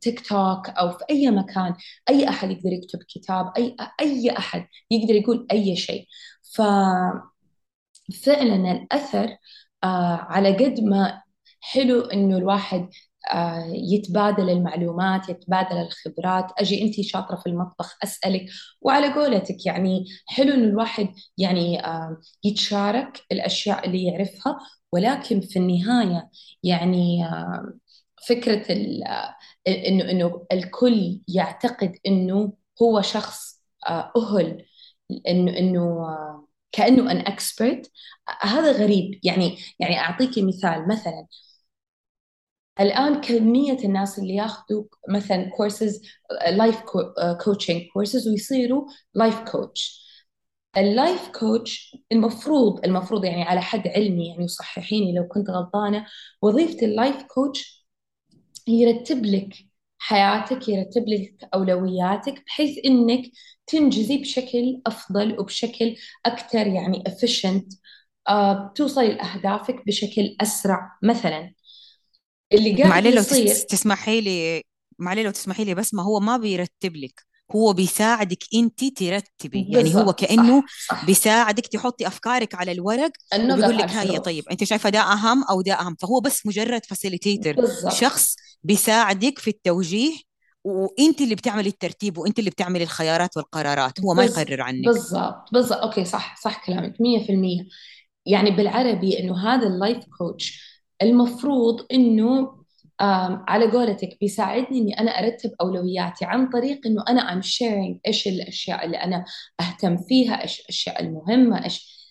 تيك 0.02 0.28
توك 0.28 0.70
أو 0.70 0.92
في 0.92 1.04
أي 1.10 1.32
مكان 1.32 1.76
أي 2.10 2.30
أحد 2.30 2.52
يقدر 2.52 2.72
يكتب 2.74 3.00
كتاب 3.10 3.54
أي 3.58 3.76
أي 4.02 4.32
أحد 4.38 4.68
يقدر 4.92 5.16
يقول 5.16 5.48
أي 5.52 5.76
شيء. 5.76 6.08
ففعلا 6.56 7.22
الأثر 8.72 9.38
آه، 9.84 10.16
على 10.30 10.54
قد 10.56 10.80
ما 10.80 11.22
حلو 11.62 12.02
إنه 12.02 12.38
الواحد 12.38 12.90
آه، 13.34 13.66
يتبادل 13.74 14.50
المعلومات 14.50 15.30
يتبادل 15.30 15.78
الخبرات. 15.78 16.52
أجي 16.60 16.82
أنت 16.84 17.02
شاطرة 17.02 17.36
في 17.36 17.48
المطبخ 17.50 17.98
أسألك 18.04 18.46
وعلى 18.82 19.14
قولتك 19.14 19.66
يعني 19.66 20.06
حلو 20.28 20.54
إنه 20.54 20.64
الواحد 20.68 21.08
يعني 21.38 21.86
آه، 21.86 22.18
يتشارك 22.44 23.22
الأشياء 23.32 23.86
اللي 23.88 24.06
يعرفها 24.06 24.58
ولكن 24.94 25.42
في 25.42 25.60
النهاية 25.60 26.30
يعني 26.64 27.26
فكرة 28.30 28.72
إنه 29.68 30.12
إنه 30.12 30.46
الكل 30.52 31.22
يعتقد 31.28 31.98
إنه 32.08 32.54
هو 32.82 33.02
شخص 33.02 33.62
أهل 33.90 34.66
إنه 35.28 35.58
إنه 35.60 36.08
كأنه 36.72 37.12
an 37.12 37.18
expert 37.18 37.92
هذا 38.42 38.72
غريب. 38.72 39.20
يعني 39.24 39.58
يعني 39.80 40.00
أعطيك 40.00 40.32
مثال. 40.40 40.88
مثلا 40.88 41.28
الآن 42.80 43.22
كمية 43.22 43.78
الناس 43.86 44.20
اللي 44.20 44.36
ياخذوا 44.36 44.84
مثلا 45.10 45.50
courses 45.58 46.02
life 46.52 46.82
coaching 47.44 47.82
courses 47.94 48.28
ويصيروا 48.28 48.88
life 49.14 49.40
coach 49.52 50.02
ال 50.78 50.88
life 50.88 51.30
coach 51.40 51.98
المفروض 52.12 52.86
المفروض 52.86 53.26
يعني 53.26 53.44
على 53.44 53.62
حد 53.62 53.88
علمي 53.88 54.28
يعني 54.30 54.44
وصححيني 54.44 55.14
لو 55.16 55.28
كنت 55.28 55.50
غلطانة 55.50 56.06
وظيفة 56.42 56.86
ال 56.88 56.95
life 56.95 57.24
coach 57.24 57.81
يرتب 58.68 59.26
لك 59.26 59.50
حياتك 60.00 60.70
يرتب 60.70 61.06
لك 61.08 61.50
أولوياتك 61.54 62.44
بحيث 62.46 62.78
إنك 62.86 63.22
تنجزي 63.68 64.18
بشكل 64.18 64.82
أفضل 64.88 65.40
وبشكل 65.40 65.96
أكثر 66.26 66.68
يعني 66.68 67.04
efficient 67.10 67.78
آه 68.30 68.74
توصلي 68.76 69.08
لأهدافك 69.14 69.86
بشكل 69.88 70.36
أسرع. 70.42 70.92
مثلا 71.04 71.54
اللي 72.54 72.84
قاعد 72.84 72.94
معلي 72.94 73.12
لو 73.12 73.24
تسمحي 73.70 74.22
لي 74.22 74.64
معلي 75.00 75.24
لو 75.24 75.32
تسمحي 75.32 75.64
لي 75.66 75.76
بس 75.76 75.94
ما 75.94 76.04
هو 76.04 76.20
ما 76.20 76.38
بيرتب 76.38 76.96
لك. 76.96 77.26
هو 77.56 77.74
بيساعدك 77.74 78.44
انت 78.54 78.84
ترتبي. 78.84 79.66
يعني 79.70 79.96
هو 79.96 80.14
كانه 80.14 80.62
صح 80.62 80.96
صح. 80.96 81.06
بيساعدك 81.06 81.68
تحطي 81.68 82.08
أفكارك 82.08 82.56
على 82.56 82.72
الورق 82.72 83.12
وبيقول 83.36 83.78
لك 83.78 83.90
هاي 83.90 84.20
طيب 84.20 84.44
أنت 84.52 84.64
شايفة 84.64 84.90
ده 84.90 85.00
أهم 85.00 85.44
أو 85.44 85.62
ده 85.62 85.74
أهم؟ 85.74 85.96
فهو 86.00 86.20
بس 86.20 86.46
مجرد 86.46 86.86
facilitator 86.86 87.56
شخص 87.90 88.36
بيساعدك 88.64 89.40
في 89.40 89.50
التوجيه 89.50 90.14
وانت 90.64 91.22
اللي 91.22 91.36
بتعملي 91.36 91.70
الترتيب 91.70 92.18
وانت 92.18 92.40
اللي 92.40 92.50
بتعملي 92.50 92.84
الخيارات 92.84 93.38
والقرارات 93.38 94.00
هو 94.02 94.14
ما 94.14 94.24
يقرر 94.24 94.62
عنك. 94.62 94.86
بالضبط 94.86 95.50
بالضبط. 95.52 95.80
okay 95.80 96.06
صح 96.06 96.36
صح 96.42 96.66
كلامك 96.66 96.94
100% 96.94 97.66
يعني 98.26 98.52
بالعربي 98.52 99.20
إنه 99.20 99.54
هذا 99.54 99.68
ال 99.68 99.75
life 99.75 100.06
coach 100.18 100.72
المفروض 101.02 101.86
إنه 101.92 102.61
على 103.48 103.72
قولتك 103.72 104.18
بيساعدني 104.22 104.80
إني 104.80 105.00
أنا 105.00 105.12
أرتب 105.12 105.52
أولوياتي 105.62 106.26
عن 106.26 106.50
طريق 106.50 106.88
إنه 106.88 107.04
أنا 107.10 107.34
am 107.34 107.42
sharing 107.42 108.00
إيش 108.08 108.28
الأشياء 108.28 108.86
اللي 108.86 108.98
أنا 108.98 109.26
أهتم 109.60 109.98
فيها 109.98 110.44
إيش 110.44 110.60
الأشياء 110.60 111.02
المهمة 111.02 111.64
إيش 111.64 112.02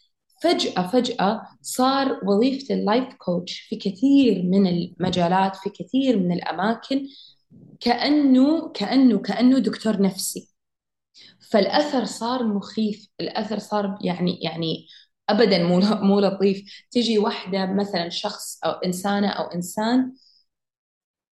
فجأة 0.42 0.87
فجأة 0.87 1.42
صار 1.62 2.20
وظيفة 2.25 2.75
ال 2.75 2.82
life 2.82 3.14
coach 3.18 3.60
في 3.61 3.76
كثير 3.76 4.42
من 4.42 4.66
المجالات 4.66 5.56
في 5.56 5.70
كثير 5.70 6.18
من 6.18 6.32
الأماكن 6.32 7.06
كأنه 7.80 8.68
كأنه 8.73 9.18
كأنه 9.18 9.59
دكتور 9.59 10.02
نفسي. 10.02 10.50
فالأثر 11.50 12.04
صار 12.04 12.44
مخيف 12.47 13.09
الأثر 13.20 13.59
صار 13.59 13.99
يعني 14.04 14.38
يعني 14.42 14.87
أبدا 15.28 15.64
مو 15.64 15.80
مو 15.80 16.20
لطيف. 16.20 16.62
تجي 16.90 17.18
واحدة 17.18 17.66
مثلا 17.66 18.09
شخص 18.09 18.61
أو 18.64 18.70
إنسانة 18.70 19.28
أو 19.28 19.44
إنسان 19.44 20.12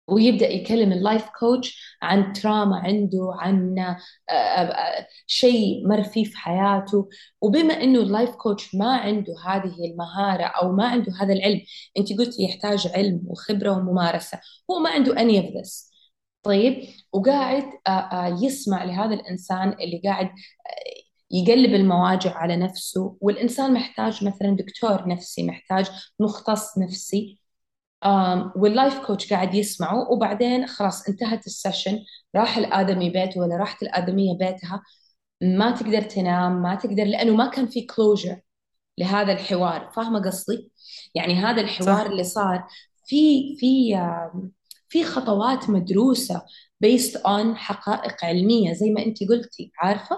ويبدأ 0.08 0.48
يكلم 0.48 0.92
ال 0.92 0.99
life 0.99 1.26
coach 1.38 1.96
عن 2.02 2.32
trauma 2.32 2.76
عنده 2.76 3.32
عن 3.38 3.78
آه، 3.78 4.32
آه، 4.32 5.06
شيء 5.26 5.88
مر 5.88 6.02
فيه 6.02 6.24
في 6.24 6.36
حياته. 6.36 7.08
وبما 7.40 7.74
إنه 7.74 8.00
ال 8.00 8.06
life 8.06 8.30
coach 8.30 8.74
ما 8.74 8.96
عنده 8.96 9.34
هذه 9.46 9.74
المهارة 9.92 10.44
أو 10.44 10.72
ما 10.72 10.88
عنده 10.88 11.12
هذا 11.20 11.32
العلم 11.32 11.60
أنت 11.98 12.12
قلتي 12.18 12.42
يحتاج 12.42 12.88
علم 12.94 13.20
وخبرة 13.26 13.70
وممارسة. 13.70 14.40
هو 14.70 14.78
ما 14.78 14.90
عنده 14.90 15.14
any 15.14 15.44
of 15.44 15.50
this. 15.54 15.88
طيب 16.42 16.82
وقاعد 17.12 17.64
آه، 17.86 18.38
يسمع 18.42 18.84
لهذا 18.84 19.14
الإنسان 19.14 19.68
اللي 19.68 20.00
قاعد 20.04 20.30
يقلب 21.30 21.74
المواجع 21.74 22.34
على 22.34 22.56
نفسه. 22.56 23.16
والإنسان 23.20 23.72
محتاج 23.74 24.24
مثلا 24.24 24.56
دكتور 24.56 25.08
نفسي 25.08 25.42
محتاج 25.46 25.86
مختص 26.20 26.78
نفسي. 26.78 27.37
وال 28.56 28.70
life 28.70 28.98
coach 28.98 29.32
قاعد 29.32 29.54
يسمعه 29.54 30.10
وبعدين 30.10 30.66
خلاص 30.66 31.08
انتهت 31.08 31.46
ال 31.46 31.53
session 31.53 31.98
راح 32.36 32.56
الآدمي 32.56 33.10
بيته 33.10 33.40
ولا 33.40 33.56
راحت 33.56 33.82
الآدمية 33.82 34.38
بيتها 34.38 34.82
ما 35.42 35.70
تقدر 35.70 36.02
تنام 36.02 36.62
ما 36.62 36.74
تقدر 36.74 37.04
لأنه 37.04 37.36
ما 37.36 37.46
كان 37.50 37.66
في 37.66 37.82
closure 37.86 38.40
لهذا 38.98 39.32
الحوار 39.32 39.90
فاهمة 39.96 40.20
قصدي؟ 40.22 40.72
يعني 41.14 41.34
هذا 41.34 41.60
الحوار 41.60 42.04
صح. 42.04 42.10
اللي 42.10 42.24
صار 42.24 42.66
في 43.06 43.56
في 43.56 43.94
في 44.88 45.04
خطوات 45.04 45.70
مدروسة 45.70 46.42
based 46.84 47.16
on 47.16 47.54
حقائق 47.54 48.24
علمية 48.24 48.72
زي 48.72 48.90
ما 48.90 49.02
أنت 49.06 49.24
قلتي 49.28 49.72
عارفة؟ 49.78 50.16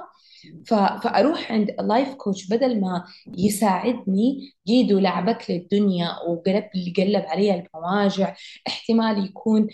فأروح 0.66 1.52
عند 1.52 1.70
لايف 1.80 2.14
كوتش 2.14 2.48
بدل 2.48 2.80
ما 2.80 3.04
يساعدني 3.38 4.54
جيدو 4.66 4.98
لعبك 4.98 5.50
للدنيا 5.50 6.08
وقلب 6.28 6.70
اللي 6.74 6.92
قلب 6.96 7.24
علي 7.26 7.54
المواجع 7.74 8.34
احتمال 8.68 9.24
يكون 9.24 9.68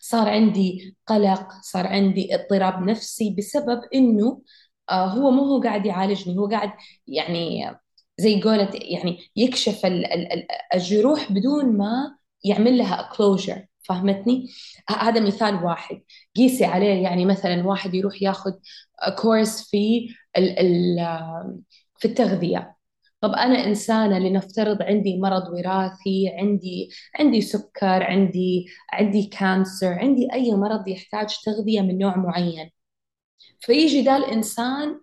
صار 0.00 0.28
عندي 0.28 0.96
قلق 1.06 1.48
صار 1.62 1.86
عندي 1.86 2.34
اضطراب 2.34 2.82
نفسي 2.82 3.34
بسبب 3.38 3.80
إنه 3.94 4.42
آه، 4.90 5.06
هو 5.06 5.30
مو 5.30 5.44
هو 5.44 5.62
قاعد 5.62 5.86
يعالجني 5.86 6.38
هو 6.38 6.46
قاعد 6.48 6.72
يعني 7.06 7.70
زي 8.18 8.42
قولة 8.42 8.70
يعني 8.74 9.18
يكشف 9.36 9.86
الجروح 10.74 11.32
بدون 11.32 11.76
ما 11.78 12.16
يعمل 12.44 12.78
لها 12.78 13.10
closure 13.16 13.66
فهمتني؟ 13.88 14.48
هذا 14.90 15.20
مثال 15.20 15.64
واحد. 15.64 16.02
قيسي 16.36 16.64
عليه 16.64 17.02
يعني 17.02 17.24
مثلا 17.24 17.66
واحد 17.66 17.94
يروح 17.94 18.22
ياخذ 18.22 18.52
course 19.18 19.70
في 19.70 20.08
ال 20.36 20.58
ال 20.58 20.98
في 21.98 22.08
التغذية. 22.08 22.76
طب 23.20 23.30
أنا 23.32 23.64
إنسانة 23.64 24.18
لنفترض 24.18 24.82
عندي 24.82 25.18
مرض 25.20 25.48
وراثي 25.48 26.28
عندي 26.28 26.90
عندي 27.20 27.40
سكر 27.40 28.02
عندي 28.02 28.66
عندي 28.92 29.26
cancer 29.26 29.92
عندي 29.92 30.28
أي 30.32 30.52
مرض 30.52 30.88
يحتاج 30.88 31.36
تغذية 31.44 31.80
من 31.80 31.98
نوع 31.98 32.16
معين. 32.16 32.70
فيجي 33.60 34.02
ذا 34.02 34.16
الإنسان 34.16 35.00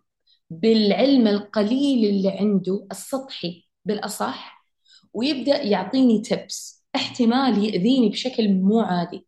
بالعلم 0.49 1.27
القليل 1.27 2.09
اللي 2.09 2.31
عنده 2.39 2.87
السطحي 2.91 3.67
بالأصح 3.85 4.65
ويبدأ 5.13 5.61
يعطيني 5.61 6.21
تبس 6.21 6.82
احتمال 6.95 7.65
يأذيني 7.65 8.09
بشكل 8.09 8.53
مو 8.53 8.79
عادي. 8.79 9.27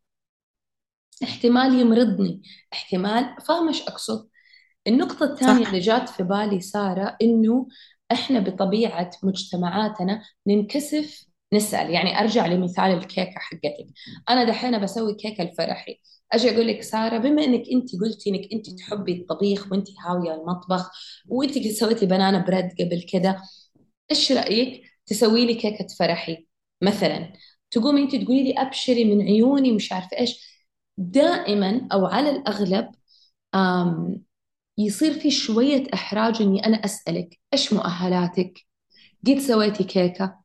احتمال 1.23 1.79
يمرضني. 1.79 2.41
احتمال 2.73 3.35
فاهمة 3.47 3.67
إيش 3.69 3.81
أقصد؟ 3.81 4.29
النقطة 4.87 5.25
الثانية 5.25 5.67
اللي 5.67 5.79
جات 5.79 6.09
في 6.09 6.23
بالي 6.23 6.61
سارة 6.61 7.17
إنه 7.21 7.67
إحنا 8.11 8.39
بطبيعة 8.39 9.11
مجتمعاتنا 9.23 10.21
ننكسف 10.47 11.25
نسأل. 11.53 11.89
يعني 11.91 12.19
أرجع 12.19 12.45
لمثال 12.47 12.85
الكيكة 12.91 13.39
حقتك 13.39 13.87
أنا 14.29 14.43
دحين 14.43 14.81
بسوي 14.83 15.15
كيكة 15.15 15.41
الفرحي. 15.43 16.01
أجي 16.31 16.55
أقول 16.55 16.67
لك 16.67 16.81
سارة 16.81 17.17
بما 17.17 17.43
إنك 17.43 17.63
أنت 17.73 17.89
قلتي 18.01 18.29
إنك 18.29 18.53
أنت 18.53 18.69
تحبي 18.69 19.13
الطبيخ 19.21 19.71
وأنت 19.71 19.87
هاوية 20.05 20.33
المطبخ 20.35 20.91
وأنت 21.29 21.57
سويتي 21.67 22.05
banana 22.05 22.45
bread 22.45 22.65
قبل 22.79 23.05
كده 23.13 23.41
إيش 24.11 24.31
رأيك 24.31 24.83
تسوي 25.05 25.45
لي 25.45 25.53
كيكة 25.55 25.87
فرحي؟ 25.99 26.47
مثلا 26.81 27.33
تقومي 27.75 28.03
أنت 28.03 28.15
تقولي 28.15 28.43
لي 28.43 28.53
أبشري 28.61 29.05
من 29.15 29.21
عيوني 29.21 29.71
مش 29.71 29.91
عارفة 29.93 30.17
إيش 30.19 30.55
دائما 30.97 31.87
أو 31.93 32.05
على 32.05 32.29
الأغلب 32.29 32.91
آم 33.55 34.21
يصير 34.77 35.13
في 35.13 35.31
شوية 35.31 35.83
إحراج 35.93 36.41
إني 36.41 36.65
أنا 36.65 36.77
أسألك 36.85 37.39
إيش 37.53 37.73
مؤهلاتك؟ 37.73 38.59
قد 39.27 39.39
سويتي 39.39 39.83
كيكة؟ 39.83 40.39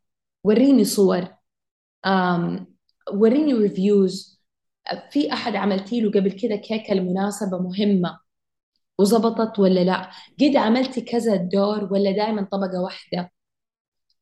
وريني 0.45 0.85
صور 0.85 1.29
وريني 3.13 3.53
reviews 3.55 4.41
في 5.11 5.33
أحد 5.33 5.57
عملتي 5.57 6.01
له 6.01 6.11
قبل 6.11 6.33
كده 6.33 6.57
كيكة 6.57 6.95
لمناسبة 6.95 7.59
مهمة 7.59 8.19
وزبطت 8.99 9.59
ولا 9.59 9.81
لا؟ 9.85 10.11
قد 10.41 10.57
عملتي 10.57 11.01
كذا 11.01 11.37
دور 11.37 11.89
ولا 11.93 12.11
دائما 12.13 12.43
طبقة 12.53 12.81
واحدة؟ 12.83 13.31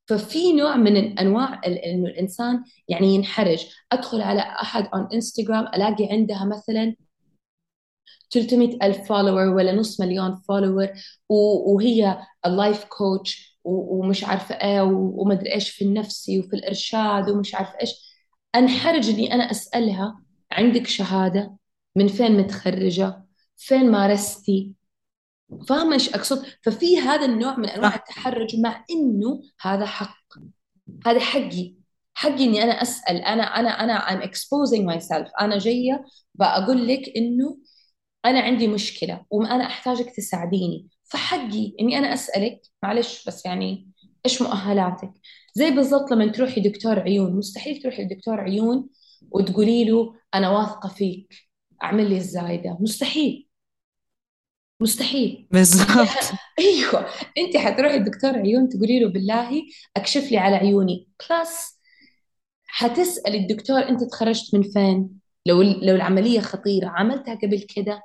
ففي 0.09 0.53
نوع 0.53 0.77
من 0.77 1.19
انواع 1.19 1.61
إنه 1.67 2.09
الإنسان 2.09 2.65
يعني 2.88 3.15
ينحرج. 3.15 3.67
أدخل 3.93 4.21
على 4.23 4.41
أحد 4.41 4.88
on 4.95 5.09
انستغرام 5.12 5.67
ألاقي 5.67 6.09
عندها 6.12 6.45
مثلا 6.45 6.95
300 8.31 8.79
ألف 8.83 9.09
follower 9.09 9.47
ولا 9.47 9.73
نص 9.73 10.00
مليون 10.00 10.37
follower 10.37 10.88
وهي 11.29 12.19
ال 12.47 12.54
life 12.54 12.85
coach 12.85 13.59
ومش 13.65 14.25
عارفة 14.25 14.55
إيه 14.55 14.83
ومدري 14.83 15.55
إيش 15.55 15.71
في 15.71 15.85
النفسي 15.85 16.41
وفي 16.41 16.57
الإرشاد 16.57 17.31
ومش 17.31 17.55
عارفة 17.55 17.81
إيش. 17.81 17.91
أنحرج 18.55 19.09
إني 19.09 19.35
أنا 19.35 19.50
أسألها 19.50 20.23
عندك 20.53 20.87
شهادة؟ 20.87 21.57
من 21.97 22.09
فين 22.09 22.33
متخرجة؟ 22.37 23.25
فين 23.57 23.91
مارستي؟ 23.91 24.78
فاهمة 25.69 25.95
إيش 25.95 26.14
أقصد؟ 26.14 26.47
ففي 26.62 26.99
هذا 26.99 27.25
النوع 27.25 27.57
من 27.57 27.69
أنواع 27.69 27.95
التحرج 27.95 28.57
مع 28.57 28.85
إنه 28.90 29.43
هذا 29.61 29.87
حق. 29.87 30.19
هذا 31.07 31.21
حقي. 31.21 31.75
حقي 32.14 32.45
إني 32.45 32.62
أنا 32.62 32.83
أسأل. 32.83 33.17
أنا 33.17 33.43
أنا 33.43 33.69
أنا 33.69 33.99
I'm 33.99 34.28
exposing 34.28 34.83
myself. 34.95 35.31
أنا 35.40 35.59
جاية 35.59 36.05
بقول 36.35 36.88
لك 36.88 37.12
إنه 37.17 37.59
أنا 38.25 38.40
عندي 38.40 38.69
مشكلة 38.69 39.25
وأنا 39.31 39.67
أحتاجك 39.67 40.17
تساعديني. 40.17 40.88
فحقي 41.05 41.73
إني 41.81 41.99
أنا 41.99 42.14
أسألك 42.14 42.61
معلش 42.83 43.25
بس 43.28 43.47
يعني 43.47 43.88
إيش 44.26 44.43
مؤهلاتك؟ 44.43 45.12
زي 45.55 45.71
بالضبط 45.71 46.11
لما 46.12 46.26
تروحي 46.33 46.61
دكتور 46.61 47.00
عيون. 47.00 47.37
مستحيل 47.37 47.83
تروحي 47.83 48.05
لدكتور 48.05 48.40
عيون 48.40 48.88
وتقولي 49.31 49.85
له 49.85 50.14
أنا 50.35 50.50
واثقة 50.50 50.88
فيك. 50.88 51.35
أعمل 51.83 52.11
لي 52.11 52.17
الزايدة. 52.17 52.78
مستحيل. 52.81 53.48
مستحيل. 54.81 55.49
بالضبط. 55.51 56.33
أيوه. 56.59 57.07
انت 57.39 57.57
حتروحي 57.57 57.99
لدكتور 57.99 58.39
عيون 58.39 58.69
تقولي 58.69 59.01
له 59.01 59.09
بالله 59.09 59.63
أكشف 59.97 60.33
لي 60.33 60.39
على 60.39 60.57
عيوني. 60.57 61.09
بلس 61.31 61.79
حتسأل 62.67 63.35
الدكتور 63.35 63.88
أنت 63.88 64.05
تخرجت 64.05 64.55
من 64.55 64.62
فين؟ 64.62 65.11
لو 65.47 65.62
لو 65.62 65.95
العملية 65.95 66.41
خطيرة 66.41 66.88
عملتها 66.88 67.35
قبل 67.35 67.67
كده؟ 67.77 68.03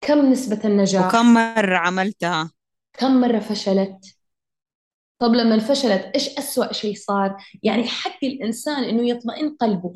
كم 0.00 0.30
نسبة 0.32 0.60
النجاح؟ 0.64 1.06
وكم 1.06 1.34
مرة 1.34 1.76
عملتها؟ 1.76 2.50
كم 2.92 3.20
مرة 3.20 3.38
فشلت؟ 3.38 4.16
طب 5.18 5.32
لما 5.34 5.58
فشلت 5.58 6.10
إيش 6.14 6.28
أسوأ 6.28 6.72
شيء 6.72 6.94
صار؟ 6.94 7.36
يعني 7.62 7.84
حق 7.84 8.24
الإنسان 8.24 8.84
إنه 8.84 9.08
يطمئن 9.08 9.56
قلبه. 9.60 9.94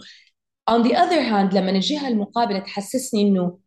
On 0.71 0.83
the 0.85 0.93
other 0.93 1.23
hand 1.31 1.55
لما 1.55 1.71
الجهة 1.71 2.09
المقابلة 2.09 2.59
تحسسني 2.59 3.23
إنه 3.23 3.59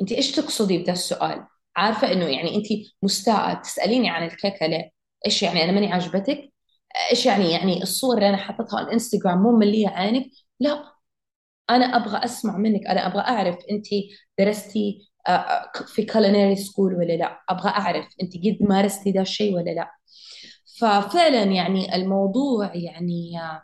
أنت 0.00 0.12
إيش 0.12 0.32
تقصدي 0.32 0.78
بهذا 0.78 0.92
السؤال؟ 0.92 1.46
عارفة 1.76 2.12
إنه 2.12 2.24
يعني 2.26 2.56
أنت 2.56 2.66
مستاءة 3.02 3.54
تسأليني 3.62 4.10
عن 4.10 4.24
الكيكة 4.26 4.66
ليه 4.66 4.90
إيش 5.26 5.42
يعني؟ 5.42 5.64
أنا 5.64 5.72
ماني 5.72 5.92
عجبتك 5.92 6.52
إيش 7.10 7.26
يعني؟ 7.26 7.52
يعني 7.52 7.82
الصور 7.82 8.14
اللي 8.16 8.28
أنا 8.28 8.36
حطيتها 8.36 8.78
على 8.78 8.86
الإنستغرام 8.86 9.38
مو 9.42 9.52
ملية 9.58 9.88
عينك؟ 9.88 10.26
لا. 10.60 10.92
أنا 11.70 11.84
أبغى 11.96 12.24
أسمع 12.24 12.56
منك. 12.56 12.86
أنا 12.86 13.06
أبغى 13.06 13.20
أعرف 13.20 13.56
أنت 13.70 13.86
درستي 14.38 15.08
آه، 15.28 15.30
آه، 15.30 15.72
في 15.86 16.06
culinary 16.06 16.56
school 16.56 16.94
ولا 16.94 17.12
لا. 17.12 17.40
أبغى 17.48 17.68
أعرف 17.70 18.06
أنت 18.22 18.36
قد 18.36 18.58
مارستي 18.60 19.10
ذا 19.12 19.20
الشيء 19.22 19.54
ولا 19.56 19.70
لا. 19.70 19.90
ففعلا 20.80 21.42
يعني 21.44 21.94
الموضوع 21.96 22.74
يعني 22.74 23.40
آه، 23.40 23.62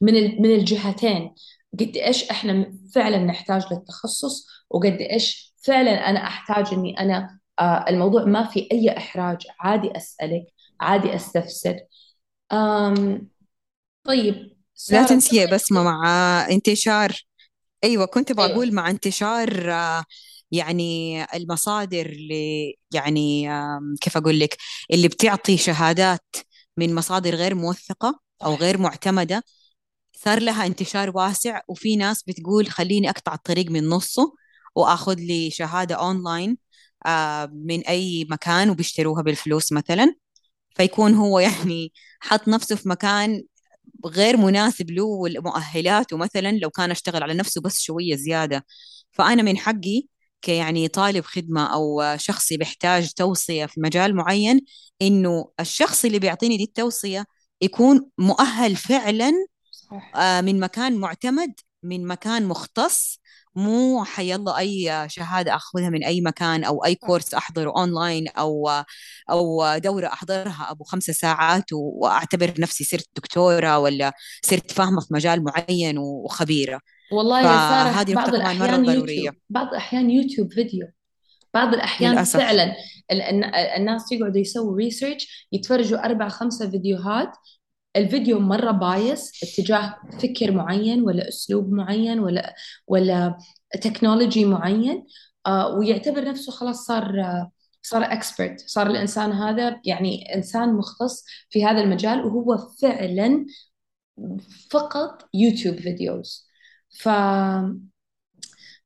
من 0.00 0.42
من 0.42 0.54
الجهتين. 0.54 1.34
قد 1.80 1.96
إيش 1.96 2.30
إحنا 2.30 2.72
فعلا 2.94 3.18
نحتاج 3.18 3.62
للتخصص 3.72 4.46
وقد 4.70 4.96
إيش 5.00 5.53
فعلا 5.66 5.90
أنا 6.10 6.26
أحتاج 6.26 6.74
إني 6.74 7.00
أنا 7.00 7.38
الموضوع 7.88 8.24
ما 8.24 8.46
في 8.46 8.68
أي 8.72 8.98
إحراج. 8.98 9.46
عادي 9.60 9.96
أسألك 9.96 10.46
عادي 10.80 11.14
أستفسر. 11.14 11.76
طيب 14.04 14.56
لا 14.90 15.06
تنسي 15.06 15.46
بسمة 15.46 15.82
مع 15.82 16.46
انتشار. 16.50 17.12
أيوة 17.84 18.06
كنت 18.06 18.32
بقول 18.32 18.64
أيوة. 18.66 18.74
مع 18.74 18.90
انتشار 18.90 19.74
يعني 20.52 21.24
المصادر 21.24 22.06
اللي 22.06 22.74
يعني 22.94 23.48
كيف 24.00 24.16
أقول 24.16 24.40
لك 24.40 24.56
اللي 24.92 25.08
بتعطي 25.08 25.56
شهادات 25.56 26.36
من 26.76 26.94
مصادر 26.94 27.34
غير 27.34 27.54
موثقة 27.54 28.20
أو 28.44 28.54
غير 28.54 28.78
معتمدة 28.78 29.42
صار 30.12 30.42
لها 30.42 30.66
انتشار 30.66 31.16
واسع 31.16 31.60
وفي 31.68 31.96
ناس 31.96 32.22
بتقول 32.22 32.66
خليني 32.70 33.10
أقطع 33.10 33.34
الطريق 33.34 33.70
من 33.70 33.88
نصه. 33.88 34.34
وآخذ 34.74 35.14
لي 35.14 35.50
شهادة 35.50 35.94
أونلاين 35.94 36.58
من 37.52 37.80
أي 37.80 38.26
مكان 38.30 38.70
وبيشتروها 38.70 39.22
بالفلوس 39.22 39.72
مثلا 39.72 40.14
فيكون 40.76 41.14
هو 41.14 41.38
يعني 41.48 41.92
حط 42.20 42.48
نفسه 42.48 42.76
في 42.76 42.88
مكان 42.88 43.44
غير 44.06 44.36
مناسب 44.36 44.90
له 44.90 45.04
والمؤهلات 45.04 46.14
مثلا 46.14 46.52
لو 46.52 46.70
كان 46.70 46.90
أشتغل 46.90 47.22
على 47.22 47.34
نفسه 47.34 47.60
بس 47.60 47.80
شوية 47.80 48.16
زيادة 48.16 48.66
فأنا 49.12 49.42
من 49.42 49.58
حقي 49.58 50.02
كيعني 50.42 50.88
طالب 50.88 51.24
خدمة 51.24 51.74
أو 51.74 52.02
شخص 52.16 52.52
بيحتاج 52.52 53.12
توصية 53.12 53.66
في 53.66 53.80
مجال 53.80 54.16
معين 54.16 54.60
إنه 55.02 55.50
الشخص 55.60 56.04
اللي 56.04 56.18
بيعطيني 56.18 56.56
دي 56.56 56.64
التوصية 56.64 57.24
يكون 57.60 58.10
مؤهل 58.18 58.76
فعلا. 58.76 59.32
آه، 60.16 60.40
من 60.40 60.60
مكان 60.60 60.96
معتمد 60.96 61.54
من 61.82 62.06
مكان 62.06 62.46
مختص 62.46 63.20
مو 63.56 64.04
حيلا 64.04 64.58
أي 64.58 65.04
شهادة 65.08 65.54
أخذها 65.56 65.90
من 65.90 66.04
أي 66.04 66.20
مكان 66.20 66.64
أو 66.64 66.84
أي 66.84 66.94
كورس 66.94 67.34
أحضره 67.34 67.72
اونلاين 67.76 68.28
أو 68.28 68.68
أو 69.30 69.78
دورة 69.78 70.06
أحضرها 70.06 70.66
أبو 70.70 70.84
خمسة 70.84 71.12
ساعات 71.12 71.64
وأعتبر 71.72 72.54
نفسي 72.58 72.84
صرت 72.84 73.08
دكتورة 73.16 73.78
ولا 73.78 74.12
صرت 74.42 74.70
فاهمة 74.70 75.00
في 75.00 75.14
مجال 75.14 75.44
معين 75.44 75.98
وخبيرة 75.98 76.80
والله 77.12 77.40
يا 77.40 77.46
سارة 77.46 78.14
بعض 78.14 78.34
الأحيان 78.34 78.84
يوتيوب. 78.84 79.34
بعض 79.50 79.68
الأحيان 79.68 80.10
يوتيوب 80.10 80.52
فيديو 80.52 80.86
بعض 81.54 81.74
الأحيان 81.74 82.12
للأسف. 82.12 82.36
فعلا 82.36 82.74
الناس 83.76 84.12
يقعدوا 84.12 84.40
يسووا 84.40 84.76
research 84.76 85.48
يتفرجوا 85.52 86.04
أربع 86.04 86.28
خمسة 86.28 86.70
فيديوهات 86.70 87.32
الفيديو 87.96 88.40
مرة 88.40 88.70
biased 88.70 89.32
اتجاه 89.42 89.96
فكر 90.22 90.52
معين 90.52 91.02
ولا 91.02 91.28
أسلوب 91.28 91.72
معين 91.72 92.20
ولا 92.20 92.54
ولا 92.86 93.38
technology 93.82 94.44
معين 94.44 95.06
آه 95.46 95.68
ويعتبر 95.74 96.24
نفسه 96.24 96.52
خلاص 96.52 96.86
صار 96.86 97.20
آه 97.20 97.50
صار 97.82 98.02
expert 98.04 98.60
صار 98.66 98.86
الإنسان 98.86 99.32
هذا 99.32 99.80
يعني 99.84 100.34
إنسان 100.34 100.74
مختص 100.74 101.24
في 101.50 101.64
هذا 101.64 101.80
المجال 101.80 102.24
وهو 102.24 102.58
فعلا 102.82 103.46
فقط 104.70 105.28
يوتيوب 105.34 105.76
videos 105.76 106.48
ف 107.00 107.08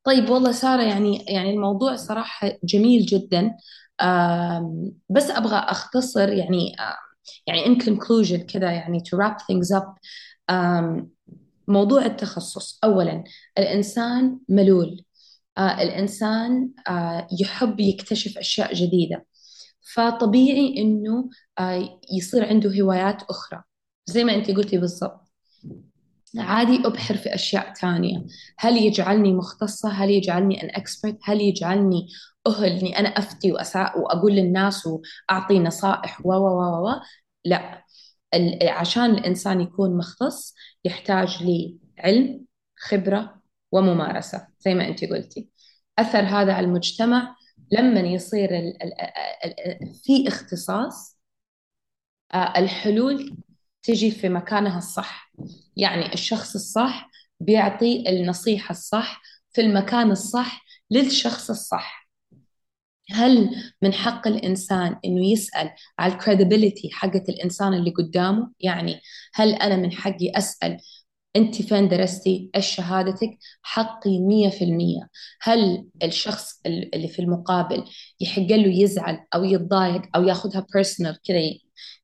طيب 0.04 0.30
والله 0.30 0.52
سارة 0.52 0.82
يعني 0.82 1.24
يعني 1.28 1.50
الموضوع 1.50 1.96
صراحة 1.96 2.58
جميل 2.64 3.06
جدا. 3.06 3.56
بس 5.08 5.30
أبغى 5.30 5.56
أختصر 5.56 6.28
يعني 6.28 6.76
يعني 7.46 7.64
in 7.64 7.78
conclusion 7.78 8.36
كذا 8.36 8.70
يعني 8.70 9.00
to 9.00 9.18
wrap 9.18 9.36
things 9.40 9.78
up 9.78 9.88
um, 10.52 11.06
موضوع 11.68 12.06
التخصص. 12.06 12.78
أولا 12.84 13.24
الإنسان 13.58 14.38
ملول. 14.48 15.04
آه 15.58 15.82
الإنسان 15.82 16.70
آه 16.88 17.28
يحب 17.40 17.80
يكتشف 17.80 18.38
أشياء 18.38 18.74
جديدة. 18.74 19.26
فطبيعي 19.94 20.74
إنه 20.78 21.30
آه 21.58 22.00
يصير 22.12 22.46
عنده 22.48 22.80
هوايات 22.80 23.22
أخرى. 23.22 23.62
زي 24.06 24.24
ما 24.24 24.34
أنت 24.34 24.50
قلتي 24.50 24.78
بالضبط. 24.78 25.20
عادي 26.38 26.86
أبحر 26.86 27.16
في 27.16 27.34
أشياء 27.34 27.72
تانية. 27.72 28.26
هل 28.58 28.76
يجعلني 28.76 29.32
مختصة؟ 29.32 29.88
هل 29.88 30.10
يجعلني 30.10 30.62
أن 30.62 30.70
أكسبرت 30.70 31.18
هل 31.24 31.40
يجعلني 31.40 32.08
أهل 32.48 32.64
إني 32.64 32.98
أنا 32.98 33.08
أفتي 33.08 33.52
وأساء 33.52 34.00
وأقول 34.00 34.32
للناس 34.32 34.86
وأعطي 34.86 35.58
نصائح 35.58 36.26
و 36.26 36.32
و 36.32 36.88
و 36.88 37.00
لا. 37.44 37.84
عشان 38.70 39.10
الإنسان 39.10 39.60
يكون 39.60 39.96
مختص 39.96 40.54
يحتاج 40.84 41.38
لعلم 41.42 42.44
خبرة 42.78 43.42
وممارسة 43.72 44.46
زي 44.60 44.74
ما 44.74 44.88
أنت 44.88 45.04
قلتي. 45.04 45.48
أثر 45.98 46.20
هذا 46.20 46.52
على 46.52 46.66
المجتمع 46.66 47.36
لما 47.72 48.00
يصير 48.00 48.50
ال 48.58 48.82
ال 48.82 48.92
ال 49.44 49.94
في 50.04 50.28
اختصاص 50.28 51.18
آه، 52.34 52.58
الحلول 52.58 53.36
تجي 53.82 54.10
في 54.10 54.28
مكانها 54.28 54.78
الصح. 54.78 55.32
يعني 55.76 56.14
الشخص 56.14 56.54
الصح 56.54 57.10
بيعطي 57.40 58.04
النصيحة 58.08 58.72
الصح 58.72 59.22
في 59.52 59.60
المكان 59.60 60.10
الصح 60.10 60.64
للشخص 60.90 61.50
الصح. 61.50 62.07
هل 63.10 63.50
من 63.82 63.92
حق 63.92 64.28
الإنسان 64.28 64.96
إنه 65.04 65.26
يسأل 65.26 65.70
على 65.98 66.12
ال 66.12 66.19
credibility 66.19 66.90
حقت 66.92 67.28
الإنسان 67.28 67.74
اللي 67.74 67.90
قدامه 67.90 68.50
يعني 68.60 69.00
هل 69.34 69.52
أنا 69.52 69.76
من 69.76 69.92
حقي 69.92 70.32
أسأل 70.34 70.76
أنت 71.36 71.62
فين 71.62 71.88
درستي؟ 71.88 72.50
إيش 72.56 72.66
شهادتك؟ 72.66 73.38
حقي 73.62 74.18
مية 74.20 74.48
في 74.48 74.64
المية 74.64 75.08
هل 75.42 75.86
الشخص 76.02 76.60
اللي 76.66 77.08
في 77.08 77.22
المقابل 77.22 77.84
يحق 78.20 78.42
له 78.42 78.82
يزعل 78.82 79.26
أو 79.34 79.44
يتضايق 79.44 80.02
أو 80.16 80.22
ياخذها 80.22 80.66
personal 80.74 81.18
كذا 81.24 81.38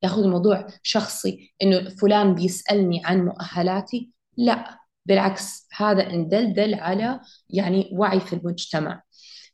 ياخذ 0.02 0.22
الموضوع 0.22 0.66
شخصي 0.82 1.54
إنه 1.62 1.88
فلان 1.88 2.34
بيسألني 2.34 3.02
عن 3.04 3.24
مؤهلاتي؟ 3.24 4.10
لا 4.36 4.78
بالعكس 5.06 5.68
هذا 5.76 6.10
إن 6.10 6.23
دل 6.23 6.49
دل 6.49 6.74
على 6.74 7.20
يعني 7.50 7.90
وعي 7.92 8.20
في 8.20 8.32
المجتمع 8.32 9.02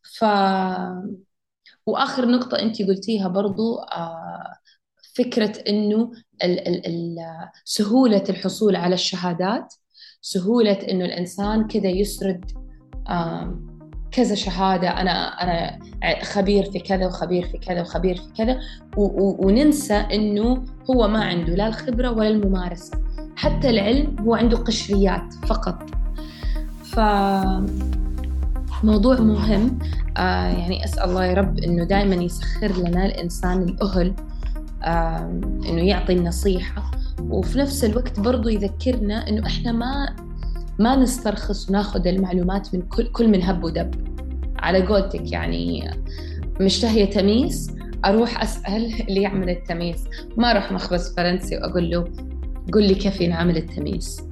ف 0.03 0.25
وآخر 1.91 2.27
نقطة 2.27 2.59
أنت 2.59 2.83
قلتيها 2.83 3.29
برضو 3.29 3.79
آه 3.79 4.55
فكرة 5.15 5.53
إنه 5.69 6.11
سهولة 7.65 8.25
الحصول 8.29 8.77
على 8.77 8.95
الشهادات 8.95 9.75
سهولة 10.23 10.73
إنه 10.73 11.05
الإنسان 11.05 11.67
كذا 11.67 11.89
يسرد 11.89 12.45
كذا 14.13 14.35
شهادة 14.35 14.89
أنا 15.01 15.43
أنا 15.43 15.79
خبير 16.25 16.71
في 16.71 16.79
كذا 16.79 17.07
وخبير 17.07 17.49
في 17.49 17.59
كذا 17.59 17.81
وخبير 17.81 18.17
في 18.17 18.33
كذا 18.37 18.61
وننسى 18.97 19.95
إنه 19.95 20.65
هو 20.91 21.09
ما 21.09 21.25
عنده 21.25 21.55
لا 21.55 21.69
الخبرة 21.69 22.11
ولا 22.11 22.29
الممارسة 22.29 22.99
حتى 23.37 23.71
العلم 23.71 24.17
هو 24.21 24.35
عنده 24.35 24.57
قشريات 24.57 25.35
فقط. 25.49 25.91
ف 26.85 27.01
موضوع 28.85 29.21
مهم. 29.21 29.79
آه 30.17 30.47
يعني 30.47 30.85
أسأل 30.85 31.09
الله 31.11 31.25
يا 31.25 31.35
رب 31.35 31.59
إنه 31.59 31.85
دائما 31.85 32.15
يسخر 32.15 32.73
لنا 32.77 33.07
الإنسان 33.07 33.63
الأهل 33.63 34.15
آه 34.83 35.41
إنه 35.69 35.81
يعطي 35.83 36.13
النصيحة. 36.13 36.91
وفي 37.21 37.59
نفس 37.59 37.85
الوقت 37.85 38.21
برضو 38.21 38.49
يذكرنا 38.49 39.29
إنه 39.29 39.47
إحنا 39.47 39.73
ما 39.73 40.17
ما 40.79 40.97
نسترخص 40.97 41.69
وناخذ 41.71 42.07
المعلومات 42.07 42.75
من 42.75 42.83
كل 42.83 43.07
كل 43.07 43.29
من 43.29 43.43
هب 43.43 43.65
ودب. 43.65 43.91
على 44.59 44.87
قولتك 44.87 45.33
يعني 45.33 45.91
مشتهية 46.61 47.05
تميس 47.05 47.71
أروح 48.05 48.43
أسأل 48.43 49.03
اللي 49.09 49.23
يعمل 49.23 49.51
التميس 49.51 50.05
ما 50.37 50.51
أروح 50.51 50.73
مخبز 50.73 51.15
فرنسي 51.17 51.57
وأقول 51.57 51.91
له 51.91 52.05
قل 52.73 52.83
لي 52.83 52.95
كيف 52.95 53.21
ينعمل 53.21 53.57
التميس 53.57 54.23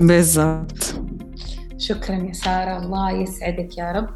بالضبط. 0.00 0.94
شكرا 1.82 2.16
يا 2.16 2.32
سارة. 2.32 2.78
الله 2.78 3.10
يسعدك 3.10 3.78
يا 3.78 3.92
رب. 3.92 4.08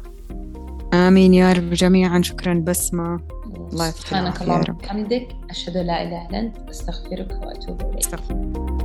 آمين 0.93 1.33
يا 1.33 1.53
رب 1.53 1.69
جميعا. 1.69 2.21
شكرا 2.21 2.53
بسمة. 2.53 3.19
الله 3.71 3.87
يفتح 3.87 3.99
سبحانك 3.99 4.41
اللهم 4.41 4.59
وبحمدك. 4.69 5.27
أشهد 5.49 5.77
لا 5.77 6.03
إله 6.03 6.27
إلا 6.29 6.39
أنت. 6.39 6.57
أستغفرك 6.69 7.31
وأتوب 7.41 7.81
إليك. 7.81 8.76